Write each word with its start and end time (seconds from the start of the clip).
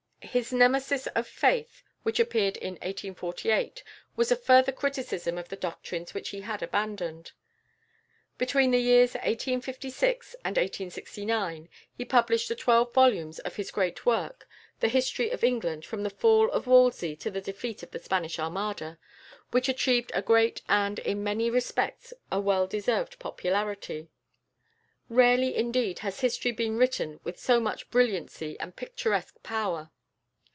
His 0.23 0.53
"Nemesis 0.53 1.07
of 1.07 1.27
Faith," 1.27 1.83
which 2.03 2.17
appeared 2.17 2.55
in 2.57 2.73
1848, 2.75 3.83
was 4.15 4.31
a 4.31 4.35
further 4.37 4.71
criticism 4.71 5.37
of 5.37 5.49
the 5.49 5.57
doctrines 5.57 6.13
which 6.13 6.29
he 6.29 6.41
had 6.41 6.63
abandoned. 6.63 7.33
Between 8.37 8.71
the 8.71 8.79
years 8.79 9.15
1856 9.15 10.35
and 10.45 10.55
1869 10.55 11.67
he 11.97 12.05
published 12.05 12.47
the 12.47 12.55
twelve 12.55 12.93
volumes 12.93 13.39
of 13.39 13.57
his 13.57 13.71
great 13.71 14.05
work, 14.05 14.47
"The 14.79 14.87
History 14.87 15.31
of 15.31 15.43
England, 15.43 15.83
from 15.85 16.03
the 16.03 16.09
Fall 16.09 16.49
of 16.51 16.65
Wolsey 16.67 17.15
to 17.17 17.29
the 17.31 17.41
Defeat 17.41 17.83
of 17.83 17.91
the 17.91 17.99
Spanish 17.99 18.39
Armada," 18.39 18.99
which 19.49 19.67
achieved 19.67 20.11
a 20.13 20.21
great 20.21 20.61
and, 20.69 20.99
in 20.99 21.23
many 21.23 21.49
respects, 21.49 22.13
a 22.31 22.39
well 22.39 22.67
deserved 22.67 23.19
popularity. 23.19 24.07
Rarely 25.09 25.53
indeed 25.57 25.99
has 25.99 26.21
history 26.21 26.51
been 26.53 26.77
written 26.77 27.19
with 27.25 27.37
so 27.39 27.59
much 27.59 27.89
brilliancy 27.89 28.57
and 28.61 28.77
picturesque 28.77 29.35
power. 29.43 29.89